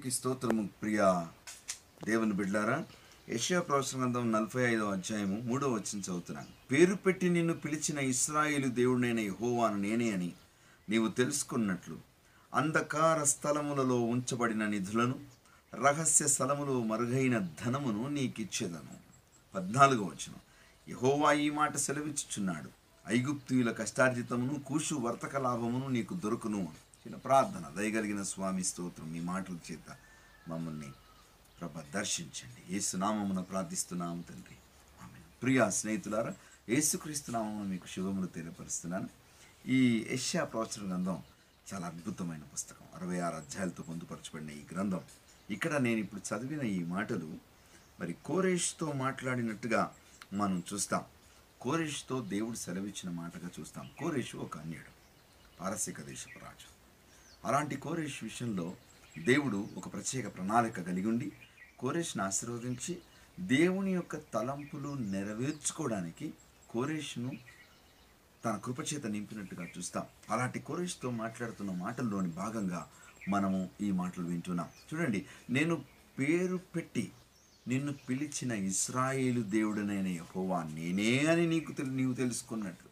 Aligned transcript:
దేవునికి 0.00 0.16
స్తోత్రము 0.16 0.68
ప్రియ 0.82 1.26
దేవుని 2.04 2.32
బిడ్డారా 2.32 2.84
యశా 3.28 3.60
ప్రవచన 3.60 4.00
గ్రంథం 4.00 4.32
నలభై 4.32 4.62
ఐదో 4.62 4.90
అధ్యాయము 4.90 5.40
మూడో 5.40 5.68
వచ్చిన 5.68 5.98
చదువుతున్నాను 6.00 6.46
పేరు 6.72 6.94
పెట్టి 6.94 7.28
నిన్ను 7.28 7.54
పిలిచిన 7.54 7.98
ఇస్రాయేలు 7.98 8.68
దేవుడైన 8.68 9.20
యహోవాను 9.20 9.76
నేనే 9.76 10.10
అని 10.10 10.32
నీవు 10.88 11.08
తెలుసుకున్నట్లు 11.08 11.98
అంధకార 12.54 13.24
స్థలములలో 13.24 14.00
ఉంచబడిన 14.00 14.66
నిధులను 14.66 15.20
రహస్య 15.74 16.28
స్థలములో 16.28 16.82
మరుగైన 16.82 17.38
ధనమును 17.38 18.08
నీకిచ్చేదను. 18.08 18.96
పద్నాలుగో 19.54 20.04
వచ్చిన 20.04 20.34
యహోవా 20.88 21.32
ఈ 21.32 21.50
మాట 21.50 21.76
సెలవిచ్చుచున్నాడు. 21.76 22.70
ఐగుప్తుయుల 23.08 23.72
కష్టార్జితమును 23.72 24.60
కూషు 24.60 24.94
వర్తక 24.94 25.36
లాభమును 25.36 25.88
నీకు 25.88 26.14
దొరుకును 26.14 26.89
చిన్న 27.00 27.16
ప్రార్థన. 27.16 27.72
దయగలిగిన 27.76 28.22
స్వామి 28.22 28.64
స్తోత్రం 28.64 29.12
మీ 29.12 29.20
మాటల 29.20 29.56
చేత 29.72 29.96
మమ్మల్ని 30.48 30.92
ప్రభ 31.60 31.80
దర్శించండి. 31.80 32.76
ఏసునామమున 32.76 33.40
ప్రార్థిస్తున్నాము 33.40 34.22
తండ్రి. 34.22 34.56
ఆమె 35.02 35.18
ప్రియ 35.42 35.70
స్నేహితులారా 35.70 36.34
ఏసుక్రీస్తునామమున 36.68 37.66
మీకు 37.66 37.86
శుభములు 37.86 38.26
తెలియపరుస్తున్నాను. 38.26 39.08
ఈ 39.66 40.06
ఏషియా 40.10 40.44
ప్రవచన 40.44 40.88
గ్రంథం 40.88 41.22
చాలా 41.74 41.86
అద్భుతమైన 41.86 42.40
పుస్తకం. 42.40 42.86
అరవై 42.94 43.18
ఆరు 43.18 43.36
అధ్యాయాలతో 43.36 43.82
పొందుపరచబడిన 43.82 44.50
ఈ 44.50 44.62
గ్రంథం. 44.72 45.00
ఇక్కడ 45.50 45.76
నేను 45.76 46.00
ఇప్పుడు 46.00 46.34
చదివిన 46.34 46.62
ఈ 46.62 46.84
మాటలు 46.84 47.38
మరి 48.00 48.12
కోరేష్తో 48.12 48.92
మాట్లాడినట్టుగా 48.92 49.94
మనం 50.32 50.62
చూస్తాం. 50.72 51.04
కోరేష్తో 51.60 52.20
దేవుడు 52.20 52.56
సెలవిచ్చిన 52.56 53.10
మాటగా 53.10 53.48
చూస్తాం. 53.60 53.90
కోరేషు 53.98 54.36
ఒక 54.36 54.58
అన్యుడు. 54.58 55.00
పారసిక 55.60 56.00
దేశపు 56.00 56.38
రాజు. 56.38 56.79
అలాంటి 57.44 57.76
కోరేష్ 57.76 58.24
విషయంలో 58.24 58.74
దేవుడు 59.24 59.68
ఒక 59.76 59.92
ప్రత్యేక 59.92 60.36
ప్రణాళిక 60.36 60.80
కలిగి 60.80 61.06
ఉండి 61.06 61.32
కోరేష్ను 61.78 62.24
ఆశీర్వదించి 62.24 62.98
దేవుని 63.40 63.92
యొక్క 63.92 64.16
తలంపులు 64.16 64.94
నెరవేర్చుకోవడానికి 64.94 66.34
కోరేష్ను 66.70 67.32
తన 68.44 68.60
కృపచేత 68.64 69.06
నింపినట్టుగా 69.06 69.66
చూస్తాం. 69.78 70.02
అలాంటి 70.30 70.58
కోరేష్తో 70.58 71.10
మాట్లాడుతున్న 71.10 71.72
మాటల్లోని 71.72 72.28
భాగంగా 72.28 72.88
మనము 73.28 73.70
ఈ 73.80 73.90
మాటలు 73.90 74.24
వింటున్నాం. 74.24 74.68
చూడండి 74.94 75.26
నేను 75.50 75.84
పేరు 76.18 76.56
పెట్టి 76.56 77.12
నిన్ను 77.68 77.92
పిలిచిన 77.92 78.52
ఇస్రాయేలు 78.52 79.42
దేవుడనైన 79.42 80.06
యహోవా 80.06 80.62
నేనే 80.62 81.26
అని 81.26 81.46
నీకు 81.46 81.72
తెలు 81.72 81.90
నీవు 81.90 82.14
తెలుసుకున్నట్లు 82.14 82.89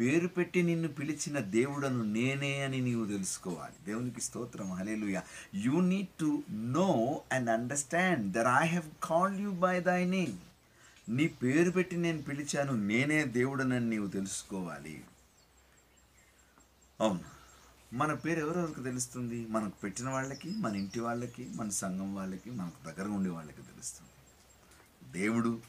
పేరు 0.00 0.28
పెట్టి 0.28 0.62
నిన్ను 0.62 0.88
పిలిచిన 0.88 1.38
దేవుడను 1.38 2.02
నేనే 2.02 2.62
అని 2.62 2.80
నీవు 2.80 3.06
తెలుసుకోవాలి. 3.06 3.74
దేవునికి 3.84 4.20
స్తోత్రం. 4.20 4.72
Hallelujah 4.72 5.20
you 5.54 5.80
need 5.80 6.08
to 6.20 6.42
know 6.50 7.22
and 7.32 7.50
understand 7.50 8.32
that 8.32 8.46
I 8.46 8.66
have 8.66 8.90
call 9.02 9.40
you 9.40 9.50
by 9.50 9.80
thy 9.80 10.04
name 10.04 10.38
నీ 11.16 11.28
పేరు 11.28 11.70
పెట్టి 11.70 11.96
నేను 11.96 12.22
పిలిచాను 12.22 12.72
నేనే 12.72 13.24
దేవుడనని 13.24 13.90
నీవు 13.90 14.06
తెలుసుకోవాలి. 14.06 15.04
అవును. 17.00 17.20
మన 17.92 18.14
పేరు 18.14 18.40
ఎవరెవరికి 18.40 18.82
తెలుస్తుంది? 18.82 19.46
మనకు 19.46 19.72
పెట్టిన 19.82 20.08
వాళ్ళకి 20.08 20.50
మన 20.50 20.76
ఇంటి 20.76 21.00
వాళ్ళకి 21.00 21.48
మన 21.54 21.68
సంఘం 21.68 22.14
వాళ్ళకి 22.14 22.50
మనకు 22.50 22.90
దగ్గర 22.90 23.08
ఉండే 23.08 23.30
వాళ్ళకి 23.30 23.62
తెలుస్తుంది. 23.62 24.10
దేవుడు 25.12 25.60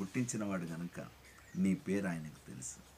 పుట్టించినవాడు 0.00 0.66
కనుక 0.66 1.06
నీ 1.56 1.74
పేరు 1.74 2.06
ఆయనకు 2.06 2.46
తెలుసు. 2.46 2.88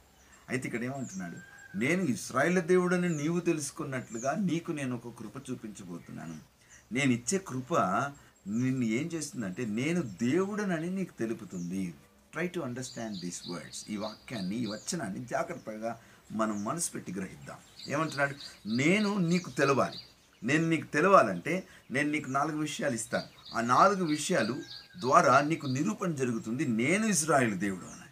అయితే 0.50 0.68
ఇక్కడ 0.68 0.84
ఏమంటున్నాడు 0.84 1.36
నేను 1.78 2.02
ఇస్రాయేల్ 2.02 2.62
దేవుడని 2.62 3.08
నీవు 3.08 3.40
తెలుసుకున్నట్లుగా 3.40 4.34
నీకు 4.34 4.72
నేను 4.72 5.00
ఒక 5.04 5.18
కృప 5.18 5.50
చూపించబోతున్నాను. 5.50 6.36
నేను 6.92 7.12
ఇచ్చే 7.12 7.38
కృప 7.38 7.74
నిన్ను 8.46 8.84
ఏం 8.84 9.06
చేస్తుందంటే 9.06 9.64
నేను 9.64 10.02
దేవుడనని 10.02 10.91
నీకు 10.91 11.19
తెలుపుతుంది. 11.19 11.94
Try 12.32 12.48
to 12.48 12.60
understand 12.60 13.20
these 13.20 13.42
words 13.50 13.84
ఈ 13.91 13.97
వాక్యాన్ని 13.97 14.56
ఈ 14.56 14.66
వచనాన్ని 14.66 15.25
జాగ్రత్తగా 15.25 16.00
మనం 16.32 16.64
మనసు 16.64 16.91
పెట్టి 16.91 17.12
గ్రహిద్దాం. 17.12 17.56
ఏమంటున్నాడు 17.88 18.34
నేను 18.69 19.19
నీకు 19.19 19.50
తెలవాలి. 19.50 19.98
నేను 20.42 20.69
నీకు 20.69 20.86
తెలవాలంటే 20.86 21.66
నేను 21.91 22.10
నీకు 22.10 22.30
నాలుగు 22.30 22.58
విషయాలు 22.58 22.94
ఇస్తాను. 22.94 23.56
ఆ 23.56 23.60
నాలుగు 23.60 24.04
విషయాలు 24.04 24.56
ద్వారా 24.98 25.41
నీకు 25.41 25.66
నిరూపణ 25.66 26.12
జరుగుతుంది. 26.12 26.64
నేను 26.64 27.06
ఇజ్రాయేల్ 27.06 27.54
దేవుడు 27.54 27.84
అని. 27.84 28.09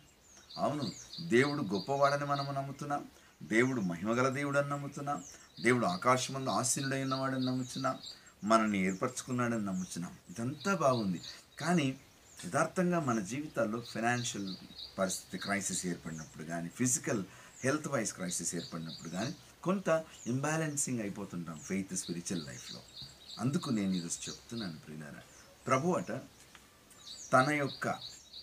అవును 0.59 0.93
దేవుడు 1.29 1.63
గొప్పవాడని 1.63 2.25
మనము 2.25 2.53
నమ్ముతున్నాం 2.53 3.05
దేవుడు 3.43 3.81
మహిమగల 3.81 4.29
దేవుడు 4.29 4.59
అని 4.59 4.71
నమ్ముతున్నాం 4.71 5.25
దేవుడు 5.63 5.87
ఆకాశమందు 5.87 6.51
ఆశీనుడైన 6.51 7.15
వాడని 7.15 7.47
నమ్ముతున్నాం 7.47 7.99
మనల్ని 8.45 8.79
ఏర్పరచుకున్నాడని 8.87 9.65
నమ్ముతున్నాం. 9.65 10.17
ఇదంతా 10.31 10.75
బాగుంది. 10.75 11.21
కానీ 11.59 11.99
యథార్థంగా 12.47 13.01
మన 13.01 13.21
జీవితాల్లో 13.21 13.81
ఫైనాన్షియల్ 13.81 14.57
పరిస్థితి 14.99 15.39
క్రైసిస్ 15.39 15.87
ఏర్పడినప్పుడు 15.87 16.45
కానీ 16.45 16.69
ఫిజికల్ 16.69 17.25
హెల్త్ 17.65 17.89
వైజ్ 17.89 18.13
క్రైసిస్ 18.13 18.55
ఏర్పడినప్పుడు 18.55 19.09
కానీ 19.09 19.35
కొంత 19.63 20.05
ఇంబ్యాలెన్సింగ్ 20.27 21.01
అయిపోతుంటాం 21.01 21.59
ఫెయిత్ 21.59 21.97
స్పిరిచువల్ 21.97 22.47
లైఫ్లో. 22.47 22.81
అందుకు 23.39 23.71
నేను 23.71 23.93
ఈరోజు 23.93 24.31
చెప్తున్నాను 24.31 24.79
ప్రియులారా 24.79 25.23
ప్రభు 25.67 25.93
అట 25.93 26.11
తన 27.33 27.47
యొక్క 27.53 27.89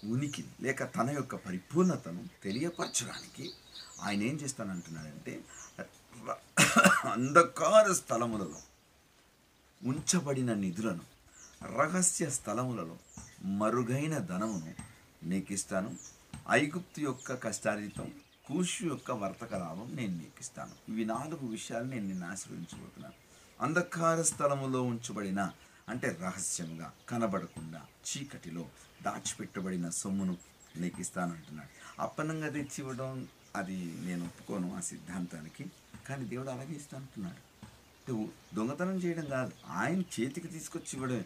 ఉనికిని 0.04 0.52
లేక 0.62 0.84
తన 0.94 1.10
యొక్క 1.12 1.36
పరిపూర్ణతను 1.46 2.24
తెలియపరచడానికి 2.44 3.46
ఆయన 4.02 4.22
ఏం 4.24 4.36
చేస్తానంటున్నాడంటే 4.36 5.34
ర- 6.26 6.40
అంధకార 7.12 7.86
స్థలములలో 8.00 8.60
ఉంచబడిన 9.82 10.52
నిధులను 10.62 11.06
రహస్య 11.76 12.26
స్థలములలో 12.32 12.96
మరుగైన 13.58 14.16
ధనమును 14.30 14.74
నీకు 15.24 15.52
ఇస్తాను 15.54 15.90
ఐగుప్తు 16.54 17.00
యొక్క 17.02 17.34
కష్టారీతం 17.44 18.08
కూషు 18.48 18.82
యొక్క 18.86 19.12
వర్తక 19.22 19.54
లాభం 19.62 19.88
నేను 19.96 20.14
నీకు 20.18 20.40
ఇస్తాను 20.40 20.74
ఇవి 20.90 21.06
నాలుగు 21.12 21.46
విషయాలు 21.54 21.88
నేను 21.88 22.06
నిన్ను 22.08 22.26
ఆశ్రయించబోతున్నాను 22.28 23.18
అంధకార 23.60 24.20
స్థలములో 24.24 24.82
ఉంచబడిన 24.84 25.42
అంటే 25.90 26.18
రహస్యంగా 26.22 26.94
కనబడకుండా 27.10 27.86
చీకటిలో 28.08 28.70
దాచిపెట్టబడిన 29.04 29.90
సొమ్మును 29.90 30.38
నీకు 30.76 31.02
ఇస్తానంటున్నాడు 31.02 32.02
అప్పనంగా 32.02 32.50
తెచ్చి 32.50 32.80
ఇవ్వడం 32.80 33.28
అది 33.56 33.76
నేను 34.02 34.26
ఒప్పుకోను 34.26 34.78
ఆ 34.78 34.80
సిద్ధాంతానికి 34.80 35.66
కానీ 36.10 36.26
దేవుడు 36.26 36.50
అలాగే 36.50 36.74
ఇస్తానంటున్నాడు. 36.74 37.56
నువ్వు 38.12 38.32
దొంగతనం 38.54 38.96
చేయడం 38.96 39.26
కాదు 39.26 39.52
ఆయన 39.68 40.02
చేతికి 40.02 40.48
తీసుకొచ్చి 40.48 40.90
ఇవ్వడమే 40.94 41.26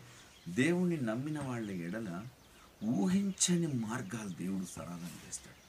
దేవుణ్ణి 0.49 0.97
నమ్మిన 0.97 1.39
వాళ్ళ 1.39 1.71
ఎడల 1.71 2.25
ఊహించని 2.83 3.67
మార్గాలు 3.67 4.29
దేవుడు 4.29 4.65
సరాధన 4.65 5.09
చేస్తాడు. 5.27 5.59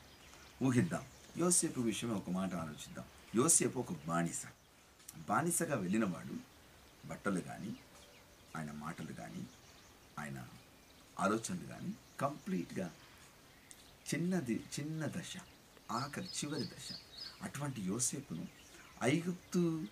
ఊహిద్దాం 0.64 1.02
యోసేపు 1.38 1.80
విషయమే 1.80 2.14
ఒక 2.14 2.30
మాట 2.30 2.54
ఆలోచిద్దాం. 2.54 3.04
యోసేపు 3.34 3.78
ఒక 3.78 3.92
బానిస. 4.06 4.42
బానిసగా 5.28 5.76
వెళ్ళినవాడు 5.76 6.34
బట్టలు 7.08 7.40
కానీ 7.40 7.76
ఆయన 8.56 8.70
మాటలు 8.72 9.12
కానీ 9.12 9.46
ఆయన 10.18 10.46
ఆలోచనలు 11.20 11.66
కానీ 11.66 11.94
కంప్లీట్గా 12.20 12.90
చిన్నది 14.14 14.64
చిన్న 14.80 15.06
దశ 15.06 15.36
ఆఖరి 15.90 16.24
చివరి 16.24 16.64
దశ. 16.64 16.88
అటువంటి 17.42 17.82
యోసేపును 17.82 18.48
ఐగుప్తు 19.02 19.84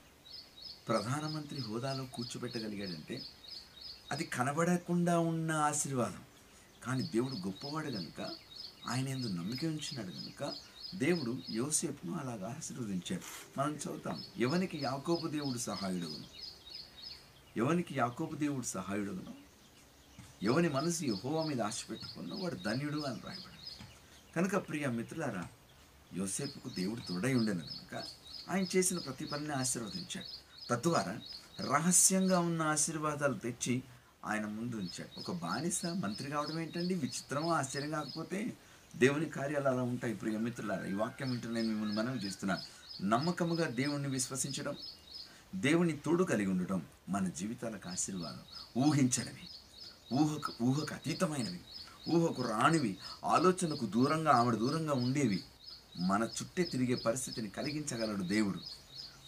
ప్రధానమంత్రి 0.89 1.61
హోదాలో 1.61 2.05
కూర్చోబెట్టగలిగాడంటే 2.05 3.23
అది 4.13 4.25
కనబడకుండా 4.25 5.19
ఉన్న 5.19 5.53
ఆశీర్వాదం. 5.53 6.25
కానీ 6.83 7.03
దేవుడు 7.03 7.35
గొప్పవాడు 7.35 7.91
కనుక 7.91 8.21
ఆయన 8.87 9.09
ఎందు 9.09 9.27
నమ్మిక 9.27 9.65
ఉంచినాడు 9.65 10.11
కనుక 10.11 10.55
దేవుడు 10.95 11.39
యోసేపును 11.51 12.19
అలాగా 12.19 12.55
ఆశీర్వదించాడు. 12.59 13.23
మనం 13.59 13.75
చదువుతాం 13.75 14.25
ఎవనికి 14.37 14.79
యాకోబు 14.79 15.29
దేవుడు 15.29 15.59
సహాయుడు 15.59 16.11
ఎవనికి 17.59 17.93
యాకోబు 17.99 18.35
దేవుడు 18.37 18.67
సహాయుడును 18.67 19.35
ఎవని 20.43 20.69
మనసు 20.69 21.05
యహోవా 21.05 21.43
మీద 21.45 21.61
ఆశ 21.63 21.85
పెట్టుకున్న 21.91 22.43
వాడు 22.43 22.55
ధన్యుడు 22.55 23.01
అని 23.01 23.21
రాయబడి 23.25 23.59
కనుక 24.37 24.69
ప్రియ 24.69 24.87
మిత్రులారా 24.87 25.45
యోసేపుకు 26.17 26.69
దేవుడు 26.75 27.01
తోడై 27.09 27.35
ఉండను 27.35 27.61
కనుక 27.61 28.05
ఆయన 28.51 28.67
చేసిన 28.77 28.99
ప్రతి 28.99 29.25
పనిని 29.25 29.53
ఆశీర్వదించాడు. 29.53 30.31
తద్వారా 30.71 31.15
రహస్యంగా 31.73 32.39
ఉన్న 32.41 32.63
ఆశీర్వాదాలు 32.63 33.35
తెచ్చి 33.35 33.83
ఆయన 34.25 34.47
ముందు 34.47 34.77
ఉంచాడు. 34.77 35.21
ఒక 35.21 35.33
బానిస 35.33 35.87
మంత్రి 35.87 36.31
కావడం 36.31 36.59
ఏంటండి? 36.61 36.95
విచిత్రమో 36.95 37.51
ఆశ్చర్యం 37.53 37.91
కాకపోతే 37.91 38.53
దేవుని 38.97 39.25
కార్యాలు 39.25 39.69
అలా 39.69 39.83
ఉంటాయి. 39.83 40.15
ప్రియ 40.15 40.39
మిత్రులారా 40.39 40.85
ఈ 40.85 40.93
వాక్యం 40.93 41.31
వింటూ 41.31 41.51
నేను 41.51 41.69
మిమ్మల్ని 41.69 41.97
మనం 41.97 42.17
చేస్తున్నాను 42.17 42.63
నమ్మకముగా 43.05 43.67
దేవుణ్ణి 43.71 44.09
విశ్వసించడం 44.09 44.77
దేవుని 45.55 45.93
తోడు 45.93 46.25
కలిగి 46.25 46.51
ఉండటం 46.51 46.83
మన 47.09 47.29
జీవితాలకు 47.29 47.89
ఆశీర్వాదం. 47.89 48.41
ఊహించడమే 48.83 49.49
ఊహకు 50.13 50.53
ఊహకు 50.63 50.95
అతీతమైనవి. 50.95 51.61
ఊహకు 52.11 52.43
రానివి. 52.43 52.99
ఆలోచనకు 53.25 53.87
దూరంగా 53.87 54.33
ఆవిడ 54.33 54.55
దూరంగా 54.55 54.93
ఉండేవి. 54.93 55.45
మన 56.01 56.23
చుట్టే 56.23 56.63
తిరిగే 56.63 56.95
పరిస్థితిని 56.95 57.49
కలిగించగలడు 57.49 58.23
దేవుడు. 58.23 58.61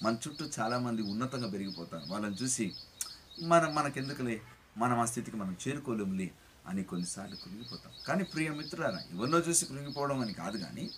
మన 0.02 0.16
చుట్టూ 0.28 0.44
చాలామంది 0.60 1.02
ఉన్నతంగా 1.02 1.50
పెరిగిపోతారు. 1.50 2.02
వాళ్ళని 2.08 2.36
చూసి 2.42 2.72
మనం 3.42 3.74
మనకెందుకులే? 3.74 4.40
మనం 4.76 5.00
ఆ 5.00 5.04
స్థితికి 5.04 5.36
మనం 5.36 5.56
చేరుకోలేములే? 5.68 6.30
అని 6.66 6.84
కొన్నిసార్లు 6.84 7.36
కృంగిపోతాం. 7.36 7.92
కానీ 8.08 8.24
ప్రియ 8.24 8.50
మిత్రులారా 8.50 8.98
ఎవరినో 9.12 9.38
చూసి 9.38 9.66
కృంగిపోవడం 9.66 10.20
అని 10.20 10.32
కాదు 10.32 10.56
కానీ 10.56 10.90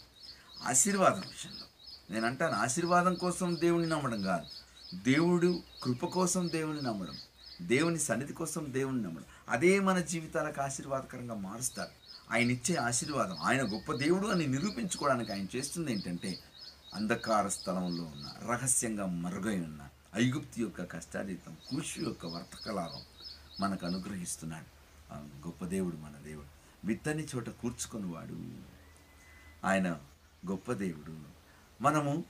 ఆశీర్వాదం 0.67 1.21
విషయంలో. 1.21 1.67
నేను 2.11 2.27
అంటాను 2.27 2.53
ఆశీర్వాదం 2.53 3.15
కోసం 3.15 3.57
దేవుని 3.61 3.87
నమ్మడం 3.87 4.23
కాదు. 4.23 4.62
దేవుడు 4.95 5.63
కృప 5.83 6.07
కోసం 6.07 6.49
దేవుని 6.49 6.83
నమ్మడం 6.83 7.15
దేవుని 7.63 7.99
సన్నిధి 7.99 8.33
కోసం 8.33 8.67
దేవుని 8.69 9.03
నమ్మడం. 9.03 9.25
అదే 9.49 9.81
మన 9.81 9.99
జీవితాలకు 10.01 10.61
ఆశీర్వాదకరంగా 10.61 11.35
మారుస్తారు. 11.35 11.91
ఆయన 12.31 12.51
ఇచ్చే 12.51 12.77
ఆశీర్వాదం 12.77 13.37
ఆయన 13.41 13.63
గొప్ప 13.75 13.93
దేవుడు 13.93 14.27
అని 14.27 14.47
నిరూపించుకోవడానికి 14.47 15.33
ఆయన 15.33 15.47
చేస్తుంది 15.57 15.93
ఏంటంటే 15.93 16.39
అంధకార 16.95 17.49
స్థలంలో 17.49 18.05
ఉన్న 18.05 18.51
రహస్యంగా 18.51 19.07
మరుగై 19.07 19.57
ఉన్న 19.57 19.89
ఐగుప్తి 20.15 20.63
యొక్క 20.63 20.85
కష్టాతీతం 20.85 21.57
కూషు 21.71 22.01
యొక్క 22.01 22.27
వర్తకలాభం 22.27 23.03
మనకు 23.61 23.87
అనుగ్రహిస్తున్నాడు. 23.87 24.67
గొప్ప 25.15 25.65
దేవుడు 25.65 25.97
మన 25.97 26.13
దేవుడు. 26.25 26.47
విత్తని 26.87 27.27
చోట 27.35 27.49
కూర్చుకునివాడు 27.49 28.37
ఆయన 29.67 30.01
గొప్ప 30.51 30.73
దేవుడు. 30.73 31.17
మనము 31.83 32.25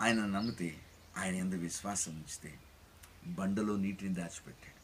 ఆయన 0.00 0.26
నమ్మితే 0.26 0.76
ఆయన 1.16 1.34
ఎందు 1.34 1.54
విశ్వాసం 1.54 2.16
ఉంచితే 2.16 2.58
బండలో 3.26 3.76
నీటిని 3.76 4.14
దాచిపెట్టాడు. 4.14 4.74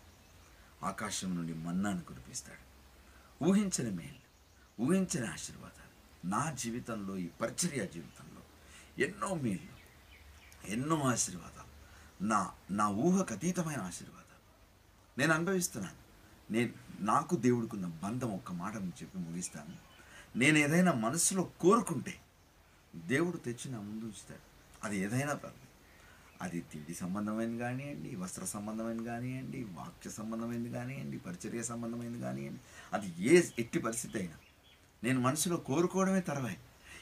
ఆకాశం 0.84 1.36
నుండి 1.36 1.54
మన్నాను 1.54 2.00
కురిపిస్తాడు. 2.00 2.70
ఊహించని 3.44 3.90
మేలు 3.90 4.20
ఊహించని 4.82 5.26
ఆశీర్వాదాలు 5.26 5.90
నా 6.26 6.52
జీవితంలో 6.52 7.16
ఈ 7.16 7.26
పరిచర్య 7.26 7.86
జీవితంలో 7.86 8.42
ఎన్నో 8.98 9.34
మేలు 9.34 9.80
ఎన్నో 10.70 11.02
ఆశీర్వాదాలు 11.02 11.70
నా 12.24 12.52
నా 12.70 12.88
ఊహకు 12.88 13.34
అతీతమైన 13.34 13.80
ఆశీర్వాదాలు. 13.80 14.20
నేను 15.20 15.34
అనుభవిస్తున్నాను. 15.34 15.96
నేను 16.52 16.72
నాకు 17.00 17.36
దేవుడికున్న 17.36 17.86
బంధం 17.86 18.34
ఒక్క 18.34 18.52
మాట 18.52 18.74
చెప్పి 18.76 19.18
ముగిస్తాను. 19.18 19.76
నేను 20.38 20.58
ఏదైనా 20.58 20.92
మనసులో 20.92 21.42
కోరుకుంటే 21.42 22.20
దేవుడు 22.94 23.36
తెచ్చి 23.36 23.72
నా 23.72 23.80
ముందు 23.80 24.04
ఉంచుతాడు. 24.04 24.40
అది 24.86 24.98
ఏదైనా 24.98 25.34
పర్లేదు 25.34 25.69
అది 26.40 26.60
తిండి 26.60 26.94
సంబంధమైనది 26.94 27.58
కానివ్వండి 27.58 28.16
వస్త్ర 28.16 28.44
సంబంధమైనది 28.44 29.04
కానివ్వండి 29.04 29.64
వాక్య 29.64 30.10
సంబంధమైనది 30.10 30.70
కానివ్వండి 30.70 31.18
పరిచర్య 31.18 31.62
సంబంధమైనది 31.62 32.20
కానివ్వండి 32.20 32.60
అది 32.92 33.14
ఏ 33.18 33.42
ఎట్టి 33.58 33.78
పరిస్థితి 33.78 34.18
అయినా. 34.18 34.34
నేను 35.04 35.20
మనసులో 35.20 35.56
కోరుకోవడమే 35.56 36.20
తర్వాయి. 36.20 36.56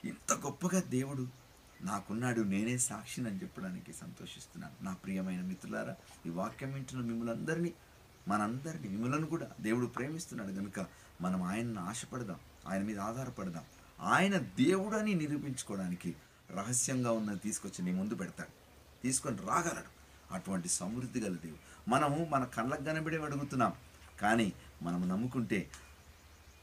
ఇంత 0.05 0.32
గొప్పగా 0.32 0.81
దేవుడు 0.81 1.29
నాకున్నాడు 1.82 2.40
నేనే 2.40 2.79
సాక్షిని 2.79 3.29
అని 3.29 3.43
చెప్పడానికి 3.43 3.93
సంతోషిస్తున్నాను. 3.93 4.85
నా 4.85 4.94
ప్రియమైన 4.94 5.40
మిత్రులారా 5.40 5.96
ఈ 6.26 6.29
వాక్యం 6.29 6.73
వింటున్న 6.73 7.05
మిమ్మల్ని 7.05 7.35
అందరినీ 7.35 7.73
మనందరినీ 8.29 8.88
మిమ్మలను 8.88 9.26
కూడా 9.26 9.49
దేవుడు 9.61 9.87
ప్రేమిస్తున్నాడు. 9.87 10.52
కనుక 10.52 10.87
మనం 11.20 11.43
ఆయనను 11.43 11.81
ఆశపడదాం 11.81 12.37
ఆయన 12.69 12.82
మీద 12.82 12.99
ఆధారపడదాం. 12.99 13.64
ఆయన 14.00 14.38
దేవుడని 14.38 15.14
నిరూపించుకోవడానికి 15.14 16.17
రహస్యంగా 16.50 17.11
ఉన్నది 17.11 17.38
తీసుకొచ్చి 17.38 17.85
నీ 17.85 17.93
ముందు 17.93 18.14
పెడతాడు. 18.14 18.68
తీసుకొని 19.03 19.37
రాగలడు. 19.37 19.91
అటువంటి 20.35 20.69
సమృద్ధి 20.69 21.21
గల 21.21 21.35
దేవుడు. 21.35 21.91
మనము 21.91 22.25
మన 22.25 22.45
కళ్ళకు 22.45 22.85
కనబడే 22.85 23.19
అడుగుతున్నాం. 23.19 23.73
కానీ 24.21 24.53
మనం 24.83 25.09
నమ్ముకుంటే 25.09 25.71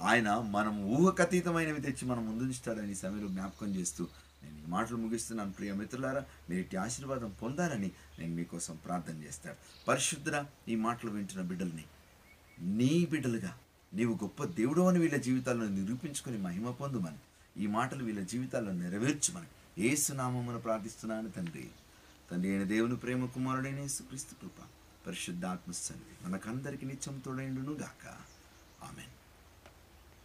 ఆయన 0.01 0.37
మనం 0.37 0.83
ఊహకతీతమైనవి 0.83 1.81
తెచ్చి 1.81 2.07
మనం 2.07 2.25
ముందుంచుతాడని 2.29 2.95
సమయంలో 2.95 3.27
జ్ఞాపకం 3.27 3.75
చేస్తూ 3.75 4.07
నేను 4.43 4.57
ఈ 4.57 4.65
మాటలు 4.67 4.97
ముగిస్తున్నాను. 4.97 5.51
ప్రియ 5.51 5.73
మిత్రులారా 5.73 6.25
మీరు 6.49 6.61
ఇట్టి 6.61 6.77
ఆశీర్వాదం 6.77 7.35
పొందాలని 7.41 7.91
నేను 8.19 8.35
మీకోసం 8.35 8.75
ప్రార్థన 8.85 9.23
చేస్తాను. 9.23 9.55
పరిశుద్ధ 9.87 10.45
ఈ 10.67 10.75
మాటలు 10.75 11.11
వింటున్న 11.11 11.47
బిడ్డల్ని 11.47 11.85
నీ 12.59 13.05
బిడ్డలుగా 13.11 13.57
నీవు 13.93 14.13
గొప్ప 14.13 14.43
దేవుడు 14.43 14.81
అని 14.81 14.99
వీళ్ళ 14.99 15.15
జీవితాల్లో 15.15 15.67
నిరూపించుకొని 15.67 16.37
మహిమ 16.37 16.71
పొందుమని 16.71 17.17
ఈ 17.63 17.67
మాటలు 17.67 18.03
వీళ్ళ 18.03 18.23
జీవితాల్లో 18.23 18.71
నెరవేర్చుమని 18.71 19.47
ఏసునామమును 19.81 20.59
ప్రార్థిస్తున్నాను 20.59 21.29
తండ్రి. 21.29 21.69
తండ్రి 22.31 22.49
అయిన 22.51 22.63
దేవుని 22.63 22.95
ప్రేమ 22.97 23.25
కుమారుడైన 23.25 23.79
యేసుక్రీస్తు 23.79 24.33
కృప 24.35 24.59
పరిశుద్ధాత్మ 25.07 25.71
సన్నిధి 25.71 26.15
మనకందరికి 26.25 26.85
నిత్యం 26.85 27.19
తోడైండును 27.19 27.73
గాక 27.73 28.05
ఆమెన్. 28.83 29.14